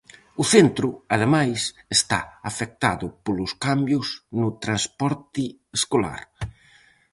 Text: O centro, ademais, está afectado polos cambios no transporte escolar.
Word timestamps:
O 0.41 0.43
centro, 0.53 0.89
ademais, 1.15 1.59
está 1.97 2.19
afectado 2.49 3.05
polos 3.25 3.51
cambios 3.65 4.07
no 4.41 4.49
transporte 4.63 5.43
escolar. 5.79 6.21